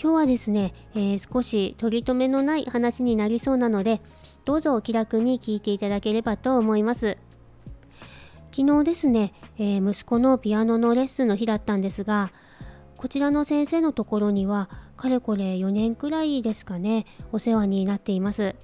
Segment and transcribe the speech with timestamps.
[0.00, 4.00] 今日はですね、えー、少し取り留めのない話になりそうなので
[4.44, 7.16] どうぞお気楽に聞いていただければと思います。
[8.50, 12.30] 昨日ですね、えー、息子のピアノのレッスンの日だったんですが
[12.96, 18.54] こちらの先生のところにはかれこれ4年くらいですかねお世話になっています。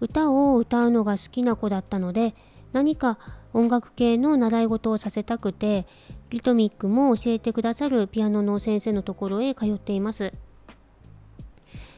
[0.00, 2.34] 歌を歌うのが好きな子だったので
[2.72, 3.18] 何か
[3.52, 5.86] 音楽系の習い事をさせたくて
[6.30, 10.32] リトミックも教えてくださるピアノの先生のところへ通っています。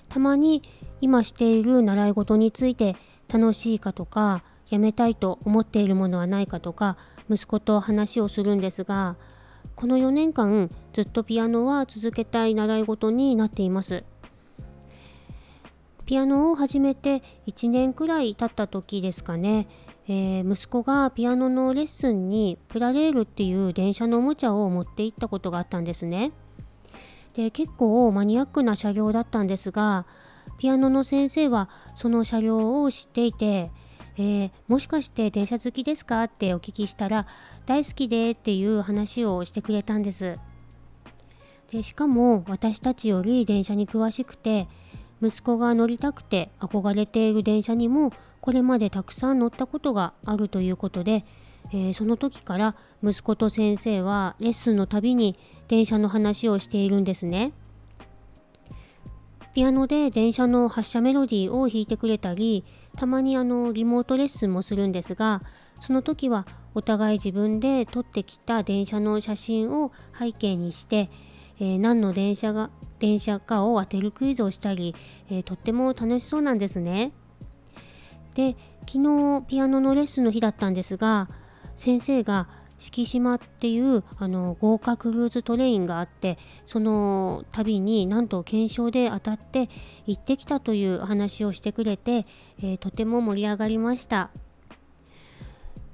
[0.09, 0.63] たまに
[1.01, 2.97] 今している習い事について
[3.29, 6.97] 楽しいかとかやめたいと思っているものはないかとか
[7.29, 9.17] 息子と話をするんですが
[9.75, 14.05] この4年間ずっとピアノは続けたい習い事になっています。
[16.07, 19.67] ピアノを始めて1年くらい経った時ですかね。
[20.07, 26.33] えー、息子がピアノのレッスンにプラレールっていう電車のおもちゃを持って行ったことがあったんですね。
[27.35, 30.07] で結構マニアックな車両だったんですが
[30.59, 33.71] ピアノの先生はその車両を知っていて、
[34.17, 37.27] えー、もしかして電車好きですかってお聞きしたら
[37.67, 40.39] 大好きでっていう話をしてくれたんです。
[41.73, 44.69] でしかも私たちより電車に詳しくて
[45.25, 51.25] 息子が乗りたくて憧れている電車にもこれまでたくさん乗ったことがあるということで、
[51.73, 57.53] えー、その時から息子と先生はレッスンのたびに電車の話をしているんですね。
[59.55, 62.65] ピアノで電車の発車メロディーを弾いてくれたり
[62.97, 65.43] たまにあのリモートレッスンもするんですが
[65.79, 66.45] その時は
[66.75, 71.09] お互い自分で撮ってきた電車の写真を背景にして、
[71.59, 74.95] えー、何の電車が電車かを当てるクイズをしたり、
[75.31, 77.13] えー、とっても楽しそうなんですね。
[78.35, 78.57] で
[78.87, 81.29] 昨日ピアノのレッスンの日だったんですが
[81.77, 82.49] 先生が
[82.79, 89.69] 敷島っていうあの豪華クルーズトレインがあってその旅になんと検証で当たって
[90.07, 92.27] 行ってきたという話をしてくれて、
[92.59, 94.31] えー、とても盛り上がりました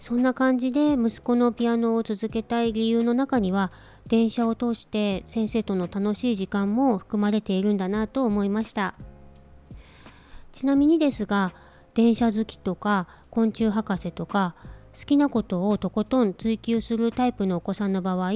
[0.00, 3.70] そんな感じで息子のピアノを続けたい理由の中には
[4.06, 8.94] 電車を通して先生との楽しい時間も含まれているんだなと思いました
[10.52, 11.52] ちなみにですが
[11.94, 14.54] 電車好きとか昆虫博士とか
[14.98, 18.30] 好きなことをとことん追求するタイプのお子さんの場合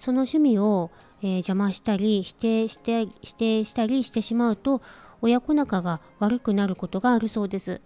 [0.00, 0.90] その趣味を、
[1.22, 4.82] えー、邪魔したり否定して否定したりしてしまうと
[5.22, 7.80] 親子仲が悪くなることがあるそうです。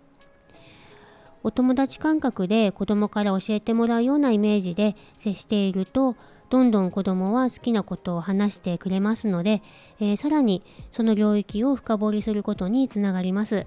[1.43, 6.17] お友達感覚で子供から教えてもらうようなイメージで接していると
[6.51, 9.63] どんどん子供は好きなことを話してくれますので、
[10.01, 13.67] えー、さらにその領域を深掘りすることにつながります。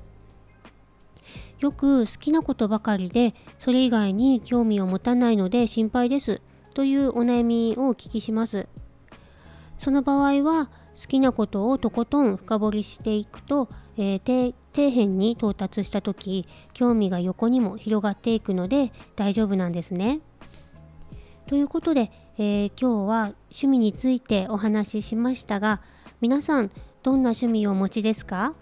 [1.59, 6.41] よく好きなことばかりでそれ以外に興味を持たないので心配です
[6.73, 8.67] というお悩みをお聞きします
[9.79, 10.69] その場合は
[10.99, 20.19] 好きなことをとことん深掘りしていくと、えー、底辺に到達した時興味が横にも広がっていくので大丈夫なんですね。
[21.47, 25.81] ということで、えー、今日は趣味についてお話ししましたが
[26.21, 26.71] 皆さん
[27.03, 28.53] どんな趣味をお持ちですか？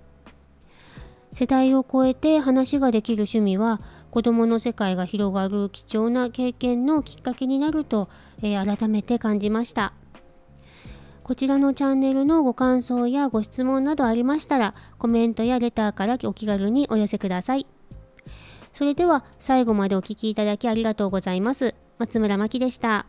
[1.32, 3.80] 世代を超えて話ができる趣味は
[4.10, 8.10] 子どもの世界が広がる貴重な経験のきっかけになると、
[8.42, 9.94] えー、改めて感じました
[11.32, 17.66] こちらのチャンネルのご感想やご質問などありましたらコメントやレターからお気軽にお寄せください
[18.74, 23.06] それでは最後までお聴きいただきありがとうございます松村真希でした。